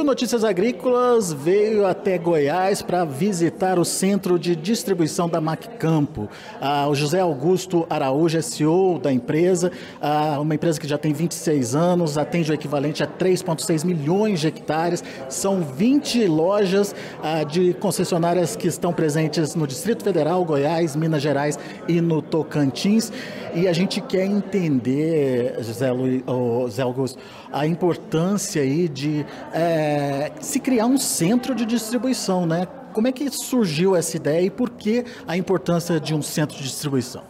[0.00, 6.26] O Notícias Agrícolas veio até Goiás para visitar o centro de distribuição da Macampo.
[6.58, 11.12] Ah, o José Augusto Araújo é CEO da empresa, ah, uma empresa que já tem
[11.12, 15.04] 26 anos, atende o equivalente a 3,6 milhões de hectares.
[15.28, 21.58] São 20 lojas ah, de concessionárias que estão presentes no Distrito Federal, Goiás, Minas Gerais
[21.86, 23.12] e no Tocantins.
[23.54, 27.18] E a gente quer entender, José, Lu, oh, José Augusto,
[27.52, 29.89] a importância aí de é,
[30.40, 32.66] se criar um centro de distribuição, né?
[32.92, 36.64] Como é que surgiu essa ideia e por que a importância de um centro de
[36.64, 37.22] distribuição?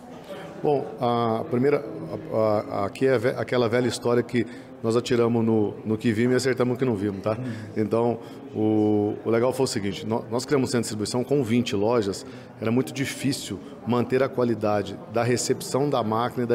[0.63, 1.85] Bom, a primeira,
[2.33, 4.47] a, a, aqui é aquela velha história que
[4.83, 7.37] nós atiramos no, no que vimos e acertamos no que não vimos, tá?
[7.77, 8.19] Então,
[8.55, 11.77] o, o legal foi o seguinte, nós, nós, criamos um centro de distribuição com 20
[11.77, 12.27] lojas,
[12.61, 16.47] era muito difícil manter a qualidade da recepção da máquina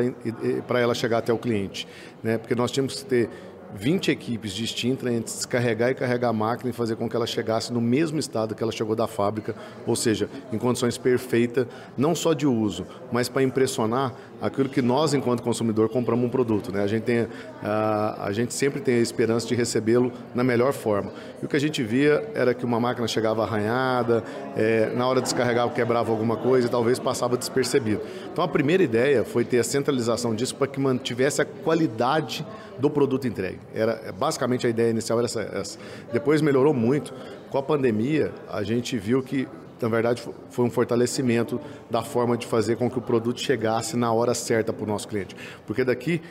[0.68, 1.88] para ela chegar até o cliente,
[2.24, 2.38] né?
[2.38, 3.30] Porque nós tínhamos que ter
[3.74, 7.74] 20 equipes distintas entre descarregar e carregar a máquina e fazer com que ela chegasse
[7.74, 11.68] no mesmo estado que ela chegou da fábrica, ou seja, em condições perfeitas,
[11.98, 16.72] não só de uso, mas para impressionar aquilo que nós, enquanto consumidor, compramos um produto.
[16.72, 16.84] Né?
[16.84, 17.28] A, gente tem,
[17.62, 21.12] a, a gente sempre tem a esperança de recebê-lo na melhor forma.
[21.42, 24.24] E o que a gente via era que uma máquina chegava arranhada,
[24.56, 28.02] é, na hora de descarregar quebrava alguma coisa e talvez passava despercebido.
[28.32, 32.46] Então a primeira ideia foi ter a centralização disso para que mantivesse a qualidade
[32.80, 33.60] do produto entregue.
[33.74, 35.80] Era basicamente a ideia inicial era essa, essa.
[36.12, 37.14] Depois melhorou muito.
[37.50, 39.48] Com a pandemia, a gente viu que
[39.82, 41.60] na verdade foi um fortalecimento
[41.90, 45.08] da forma de fazer com que o produto chegasse na hora certa para o nosso
[45.08, 45.36] cliente.
[45.66, 46.22] Porque daqui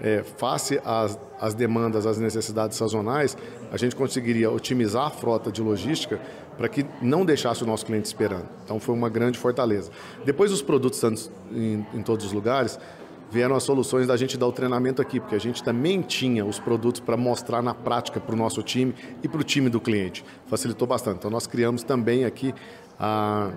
[0.00, 3.36] é, face às, às, demandas, às necessidades sazonais,
[3.70, 6.20] a gente conseguiria otimizar a frota de logística
[6.56, 8.48] para que não deixasse o nosso cliente esperando.
[8.64, 9.90] Então foi uma grande fortaleza.
[10.24, 12.78] Depois os produtos em, em todos os lugares,
[13.34, 16.60] vieram as soluções da gente dar o treinamento aqui, porque a gente também tinha os
[16.60, 20.24] produtos para mostrar na prática para o nosso time e para o time do cliente.
[20.46, 21.18] Facilitou bastante.
[21.18, 22.54] Então nós criamos também aqui
[22.96, 23.50] a,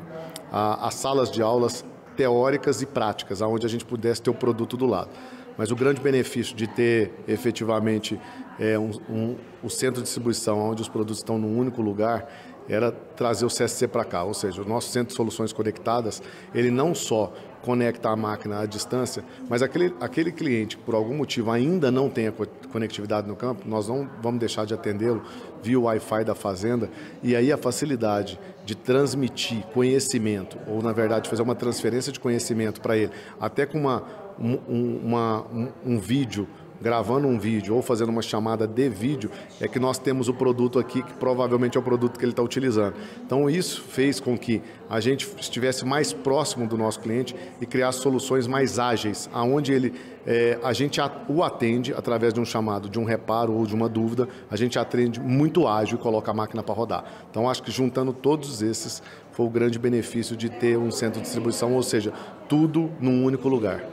[0.51, 4.75] a, as salas de aulas teóricas e práticas, onde a gente pudesse ter o produto
[4.75, 5.11] do lado.
[5.55, 8.19] Mas o grande benefício de ter efetivamente
[8.59, 12.27] é, um, um, o centro de distribuição, onde os produtos estão num único lugar,
[12.67, 16.21] era trazer o CSC para cá, ou seja, o nosso centro de soluções conectadas,
[16.53, 17.31] ele não só
[17.67, 22.29] conecta a máquina à distância, mas aquele, aquele cliente por algum motivo ainda não tem
[22.29, 22.33] a
[22.71, 25.21] conectividade no campo, nós não vamos deixar de atendê-lo
[25.61, 26.89] via Wi-Fi da fazenda
[27.21, 32.79] e aí a facilidade de transmitir conhecimento, ou na verdade fazer uma transferência de conhecimento
[32.79, 34.01] para ele, até com uma,
[34.39, 36.47] um, uma, um, um vídeo
[36.81, 39.29] gravando um vídeo ou fazendo uma chamada de vídeo,
[39.59, 42.43] é que nós temos o produto aqui que provavelmente é o produto que ele está
[42.43, 42.95] utilizando.
[43.25, 47.99] Então isso fez com que a gente estivesse mais próximo do nosso cliente e criasse
[47.99, 49.93] soluções mais ágeis, aonde ele
[50.25, 50.99] é, a gente
[51.29, 54.77] o atende através de um chamado, de um reparo ou de uma dúvida, a gente
[54.77, 57.05] atende muito ágil e coloca a máquina para rodar.
[57.31, 59.01] Então acho que juntando todos esses
[59.31, 62.11] foi o grande benefício de ter um centro de distribuição, ou seja,
[62.49, 63.83] tudo num único lugar.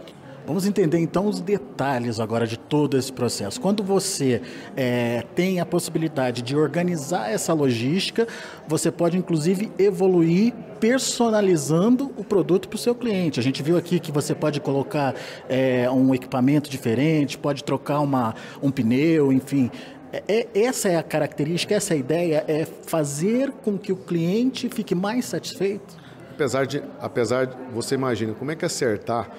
[0.47, 3.59] Vamos entender então os detalhes agora de todo esse processo.
[3.59, 4.43] Quando você
[4.77, 8.29] é, tem a possibilidade de organizar essa logística,
[8.69, 13.41] você pode inclusive evoluir personalizando o produto para o seu cliente.
[13.41, 15.15] A gente viu aqui que você pode colocar
[15.49, 19.71] é, um equipamento diferente, pode trocar uma, um pneu, enfim.
[20.13, 23.97] É, é, essa é a característica, essa é a ideia, é fazer com que o
[23.97, 26.05] cliente fique mais satisfeito?
[26.35, 29.31] Apesar de, apesar de você imagina como é que acertar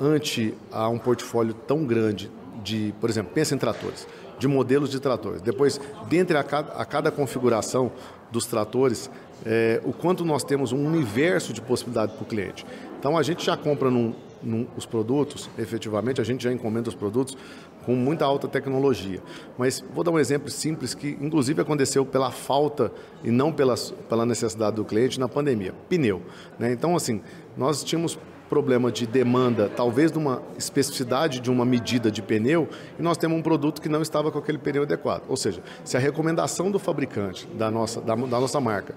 [0.00, 2.30] ante a um portfólio tão grande
[2.62, 4.06] de, por exemplo, pensa em tratores,
[4.38, 5.40] de modelos de tratores.
[5.40, 7.92] Depois, dentre a cada, a cada configuração
[8.30, 9.10] dos tratores,
[9.44, 12.66] é, o quanto nós temos um universo de possibilidade para o cliente.
[12.98, 16.94] Então, a gente já compra num, num, os produtos, efetivamente, a gente já encomenda os
[16.94, 17.36] produtos
[17.84, 19.22] com muita alta tecnologia.
[19.56, 23.76] Mas vou dar um exemplo simples que, inclusive, aconteceu pela falta e não pela,
[24.08, 26.20] pela necessidade do cliente na pandemia: pneu.
[26.58, 26.72] Né?
[26.72, 27.22] Então, assim,
[27.56, 28.18] nós tínhamos
[28.48, 32.68] problema de demanda, talvez de uma especificidade de uma medida de pneu,
[32.98, 35.22] e nós temos um produto que não estava com aquele pneu adequado.
[35.28, 38.94] Ou seja, se a recomendação do fabricante, da nossa, da, da nossa marca,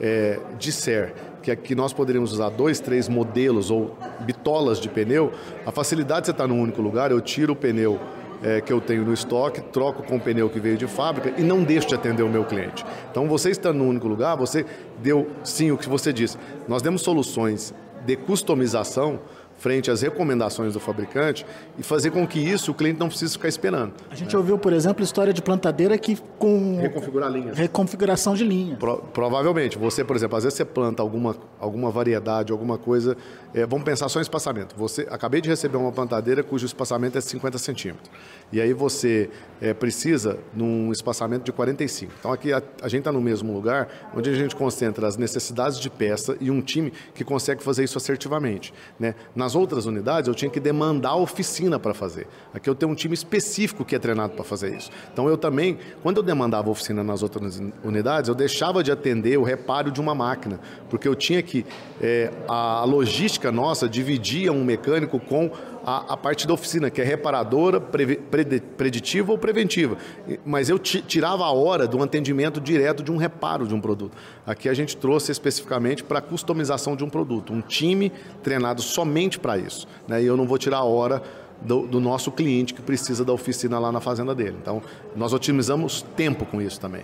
[0.00, 1.12] é, disser
[1.42, 5.32] que, que nós poderíamos usar dois, três modelos ou bitolas de pneu,
[5.66, 7.98] a facilidade de você estar num único lugar, eu tiro o pneu
[8.42, 11.42] é, que eu tenho no estoque, troco com o pneu que veio de fábrica e
[11.42, 12.84] não deixo de atender o meu cliente.
[13.10, 14.64] Então, você estando num único lugar, você
[15.02, 16.36] deu sim o que você disse.
[16.66, 17.74] Nós demos soluções
[18.04, 19.20] de customização
[19.58, 21.44] frente às recomendações do fabricante
[21.76, 23.92] e fazer com que isso o cliente não precise ficar esperando.
[24.10, 24.38] A gente né?
[24.38, 27.58] ouviu, por exemplo, história de plantadeira que com reconfigurar linhas.
[27.58, 28.76] Reconfiguração de linha.
[28.76, 33.16] Pro, provavelmente, você, por exemplo, às vezes você planta alguma, alguma variedade, alguma coisa,
[33.52, 34.74] é, vamos pensar só em espaçamento.
[34.76, 38.10] Você acabei de receber uma plantadeira cujo espaçamento é 50 centímetros.
[38.52, 39.28] E aí você
[39.60, 42.12] é, precisa num espaçamento de 45.
[42.18, 45.78] Então aqui a, a gente está no mesmo lugar onde a gente concentra as necessidades
[45.78, 48.72] de peça e um time que consegue fazer isso assertivamente.
[48.98, 49.14] Né?
[49.34, 52.26] Nas outras unidades eu tinha que demandar oficina para fazer.
[52.52, 54.90] Aqui eu tenho um time específico que é treinado para fazer isso.
[55.12, 59.42] Então eu também, quando eu demandava oficina nas outras unidades, eu deixava de atender o
[59.42, 61.64] reparo de uma máquina, porque eu tinha que
[62.00, 65.50] é, a logística nossa dividia um mecânico com
[65.84, 69.96] a, a, parte da oficina, que é reparadora, pre, preditiva ou preventiva.
[70.44, 74.16] Mas eu tirava a hora do atendimento direto de um reparo de um produto.
[74.46, 79.38] Aqui a gente trouxe especificamente para a customização de um produto, um time treinado somente
[79.38, 79.86] para isso.
[80.06, 80.22] Né?
[80.22, 81.22] E eu não vou tirar a hora
[81.60, 84.56] do, do, nosso cliente que precisa da oficina lá na fazenda dele.
[84.60, 84.82] Então,
[85.16, 87.02] nós otimizamos tempo com isso também.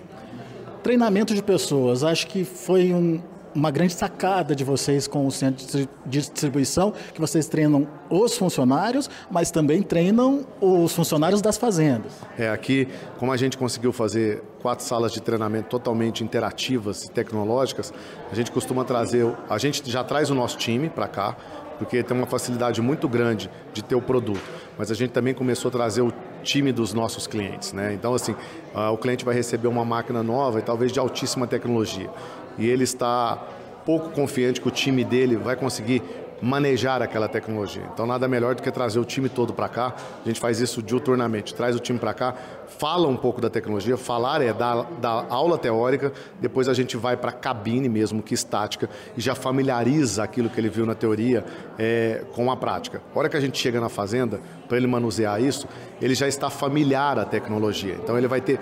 [0.83, 3.21] Treinamento de pessoas, acho que foi um,
[3.55, 9.09] uma grande sacada de vocês com o centro de distribuição, que vocês treinam os funcionários,
[9.31, 12.13] mas também treinam os funcionários das fazendas.
[12.39, 17.93] É, aqui, como a gente conseguiu fazer quatro salas de treinamento totalmente interativas e tecnológicas,
[18.31, 21.37] a gente costuma trazer, a gente já traz o nosso time para cá,
[21.79, 24.43] porque tem uma facilidade muito grande de ter o produto.
[24.79, 26.13] Mas a gente também começou a trazer o
[26.43, 27.93] time dos nossos clientes, né?
[27.93, 32.11] Então, assim, uh, o cliente vai receber uma máquina nova e talvez de altíssima tecnologia
[32.59, 33.37] e ele está
[33.85, 36.03] pouco confiante que o time dele vai conseguir
[36.45, 37.83] manejar aquela tecnologia.
[37.93, 39.95] Então nada melhor do que trazer o time todo para cá.
[40.23, 42.35] A gente faz isso diuturnamente, traz o time para cá,
[42.79, 47.17] fala um pouco da tecnologia, falar é dar, dar aula teórica, depois a gente vai
[47.17, 51.45] para a cabine mesmo, que estática, e já familiariza aquilo que ele viu na teoria
[51.79, 53.01] é, com a prática.
[53.15, 55.67] A hora que a gente chega na fazenda, para ele manusear isso,
[56.01, 57.95] ele já está familiar à tecnologia.
[58.03, 58.61] Então ele vai ter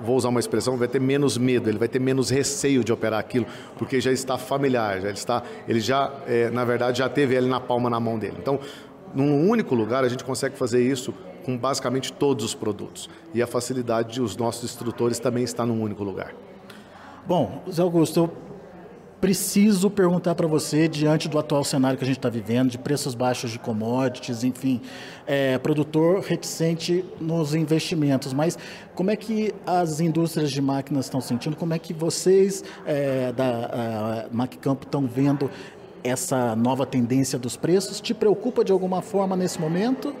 [0.00, 3.20] vou usar uma expressão, vai ter menos medo, ele vai ter menos receio de operar
[3.20, 3.46] aquilo,
[3.78, 7.60] porque já está familiar, já está, ele já, é, na verdade, já teve ele na
[7.60, 8.36] palma na mão dele.
[8.38, 8.58] Então,
[9.14, 11.14] num único lugar, a gente consegue fazer isso
[11.44, 13.08] com basicamente todos os produtos.
[13.32, 16.34] E a facilidade de os nossos instrutores também está num único lugar.
[17.26, 18.30] Bom, Zé Augusto,
[19.20, 23.14] preciso perguntar para você, diante do atual cenário que a gente está vivendo, de preços
[23.14, 24.80] baixos de commodities, enfim,
[25.26, 28.58] é, produtor reticente nos investimentos, mas
[28.94, 31.56] como é que as indústrias de máquinas estão sentindo?
[31.56, 35.50] Como é que vocês é, da MacCampo estão vendo
[36.04, 38.00] essa nova tendência dos preços?
[38.00, 40.14] Te preocupa de alguma forma nesse momento?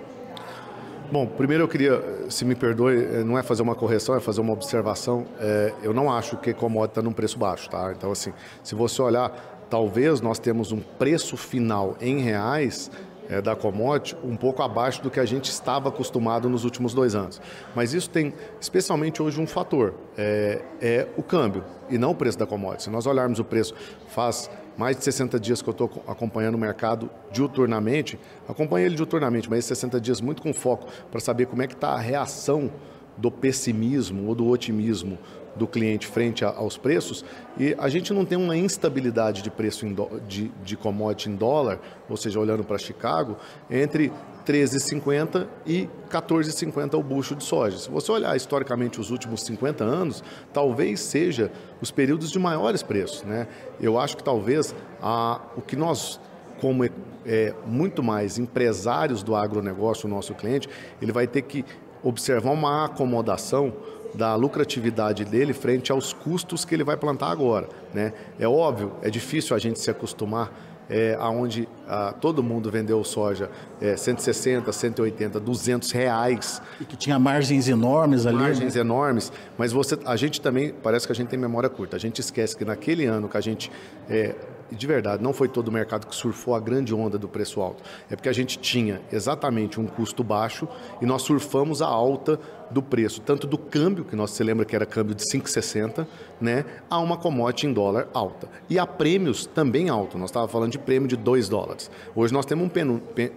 [1.10, 4.40] Bom, primeiro eu queria, se me perdoe, eh, não é fazer uma correção, é fazer
[4.40, 5.24] uma observação.
[5.38, 7.92] É, eu não acho que commodity está num preço baixo, tá?
[7.96, 8.32] Então, assim,
[8.62, 9.30] se você olhar,
[9.70, 12.90] talvez nós temos um preço final em reais
[13.28, 17.14] é, da commodity um pouco abaixo do que a gente estava acostumado nos últimos dois
[17.14, 17.40] anos.
[17.74, 22.38] Mas isso tem, especialmente hoje, um fator, é, é o câmbio e não o preço
[22.38, 22.84] da commodity.
[22.84, 23.74] Se nós olharmos o preço
[24.08, 29.48] faz mais de 60 dias que eu estou acompanhando o mercado diuturnamente, acompanho ele diuturnamente,
[29.48, 32.70] mas 60 dias muito com foco para saber como é que está a reação
[33.16, 35.18] do pessimismo ou do otimismo
[35.56, 37.24] do cliente frente a, aos preços
[37.58, 41.80] e a gente não tem uma instabilidade de preço do, de, de commodity em dólar,
[42.08, 43.36] ou seja, olhando para Chicago,
[43.70, 44.12] entre
[44.46, 47.78] 13,50 e 14,50 o bucho de soja.
[47.78, 50.22] Se você olhar historicamente os últimos 50 anos,
[50.52, 53.22] talvez seja os períodos de maiores preços.
[53.24, 53.48] Né?
[53.80, 56.20] Eu acho que talvez a, o que nós
[56.60, 60.68] como é, muito mais empresários do agronegócio, o nosso cliente,
[61.02, 61.64] ele vai ter que
[62.06, 63.72] observar uma acomodação
[64.14, 67.68] da lucratividade dele frente aos custos que ele vai plantar agora.
[67.92, 68.12] Né?
[68.38, 70.52] É óbvio, é difícil a gente se acostumar
[70.88, 73.50] é, onde ah, todo mundo vendeu soja
[73.80, 76.62] é, 160, 180, 200 reais.
[76.80, 78.36] E que tinha margens enormes ali.
[78.36, 78.80] Margens né?
[78.80, 81.96] enormes, mas você, a gente também, parece que a gente tem memória curta.
[81.96, 83.70] A gente esquece que naquele ano que a gente
[84.08, 84.34] é,
[84.70, 87.82] de verdade, não foi todo o mercado que surfou a grande onda do preço alto.
[88.10, 90.68] É porque a gente tinha exatamente um custo baixo
[91.00, 92.38] e nós surfamos a alta
[92.70, 96.06] do preço, tanto do câmbio, que nós se lembra que era câmbio de 5,60,
[96.40, 98.48] né, a uma commodity em dólar alta.
[98.68, 100.18] E a prêmios também alto.
[100.18, 101.90] Nós estávamos falando de prêmio de 2 dólares.
[102.14, 102.68] Hoje nós temos um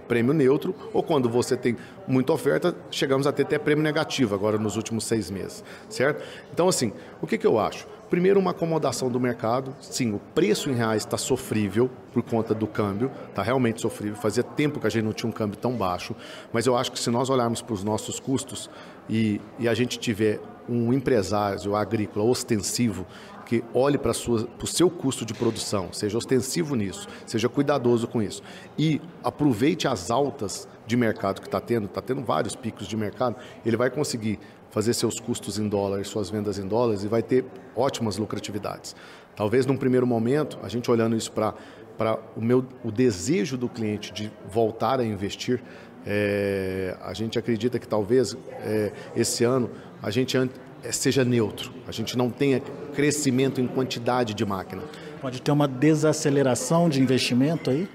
[0.07, 4.57] prêmio neutro, ou quando você tem muita oferta, chegamos a ter até prêmio negativo agora
[4.57, 6.23] nos últimos seis meses, certo?
[6.51, 7.87] Então, assim, o que, que eu acho?
[8.09, 9.75] Primeiro, uma acomodação do mercado.
[9.79, 14.15] Sim, o preço em reais está sofrível por conta do câmbio, está realmente sofrível.
[14.15, 16.15] Fazia tempo que a gente não tinha um câmbio tão baixo,
[16.51, 18.69] mas eu acho que se nós olharmos para os nossos custos
[19.07, 23.05] e, e a gente tiver um empresário agrícola ostensivo
[23.45, 28.43] que olhe para o seu custo de produção, seja ostensivo nisso, seja cuidadoso com isso
[28.77, 33.35] e aproveite as altas de mercado que está tendo, está tendo vários picos de mercado,
[33.65, 34.39] ele vai conseguir
[34.69, 37.45] fazer seus custos em dólares, suas vendas em dólares e vai ter
[37.75, 38.95] ótimas lucratividades.
[39.35, 41.53] Talvez num primeiro momento, a gente olhando isso para
[41.99, 45.61] para o meu o desejo do cliente de voltar a investir,
[46.07, 49.69] é, a gente acredita que talvez é, esse ano
[50.01, 52.61] a gente é, seja neutro, a gente não tenha
[52.93, 54.81] crescimento em quantidade de máquina.
[55.21, 57.89] Pode ter uma desaceleração de investimento aí?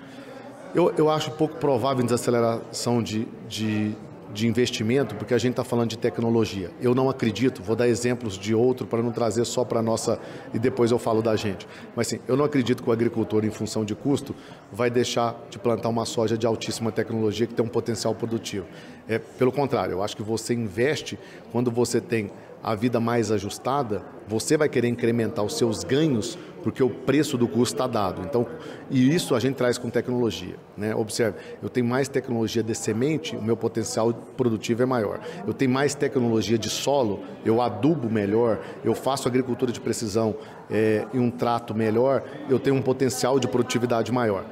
[0.75, 3.97] Eu, eu acho pouco provável desaceleração de, de,
[4.35, 6.71] de investimento, porque a gente está falando de tecnologia.
[6.81, 10.19] Eu não acredito, vou dar exemplos de outro para não trazer só para a nossa
[10.53, 11.67] e depois eu falo da gente.
[11.95, 14.35] Mas sim, eu não acredito que o agricultor, em função de custo,
[14.73, 18.67] vai deixar de plantar uma soja de altíssima tecnologia que tem um potencial produtivo.
[19.09, 21.19] É, pelo contrário, eu acho que você investe
[21.53, 22.31] quando você tem
[22.65, 27.47] a vida mais ajustada, você vai querer incrementar os seus ganhos porque o preço do
[27.47, 28.23] custo está dado.
[28.23, 28.47] Então,
[28.91, 30.57] e isso a gente traz com tecnologia.
[30.75, 30.95] Né?
[30.95, 35.21] Observe, eu tenho mais tecnologia de semente, o meu potencial produtivo é maior.
[35.47, 40.35] Eu tenho mais tecnologia de solo, eu adubo melhor, eu faço agricultura de precisão
[40.71, 44.47] é, e um trato melhor, eu tenho um potencial de produtividade maior.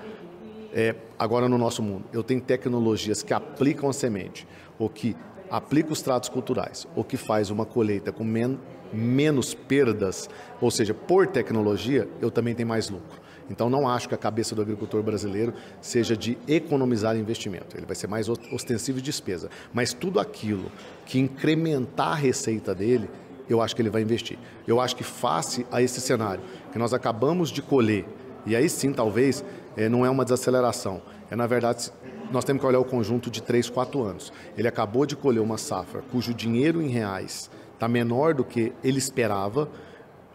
[0.75, 4.47] É, agora no nosso mundo, eu tenho tecnologias que aplicam a semente,
[4.79, 5.17] ou que
[5.53, 8.59] aplica os tratos culturais, o que faz uma colheita com men
[8.91, 10.29] menos perdas,
[10.61, 13.21] ou seja, por tecnologia, eu também tenho mais lucro.
[13.51, 17.77] Então não acho que a cabeça do agricultor brasileiro seja de economizar investimento.
[17.77, 19.51] Ele vai ser mais ostensivo de despesa.
[19.73, 20.71] Mas tudo aquilo
[21.07, 23.11] que incrementar a receita dele,
[23.49, 24.39] eu acho que ele vai investir.
[24.67, 28.07] Eu acho que face a esse cenário que nós acabamos de colher,
[28.47, 29.45] e aí sim talvez
[29.77, 31.91] é, não é uma desaceleração, é na verdade
[32.33, 34.33] nós temos que olhar o conjunto de 3, 4 anos.
[34.57, 38.99] Ele acabou de colher uma safra cujo dinheiro em reais está menor do que ele
[38.99, 39.69] esperava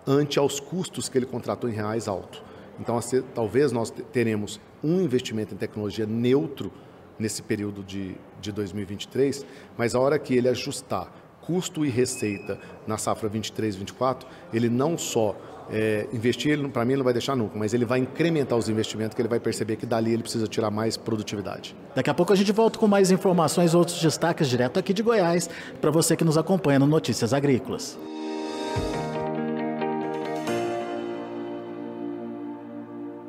[0.05, 2.43] ante aos custos que ele contratou em reais alto.
[2.79, 2.99] Então,
[3.33, 6.71] talvez nós teremos um investimento em tecnologia neutro
[7.17, 9.45] nesse período de, de 2023,
[9.77, 11.11] mas a hora que ele ajustar
[11.41, 15.35] custo e receita na safra 23, 24, ele não só
[15.71, 19.15] é, investir, para mim, ele não vai deixar nunca, mas ele vai incrementar os investimentos,
[19.15, 21.75] que ele vai perceber que dali ele precisa tirar mais produtividade.
[21.95, 25.49] Daqui a pouco a gente volta com mais informações, outros destaques direto aqui de Goiás,
[25.81, 27.97] para você que nos acompanha no Notícias Agrícolas.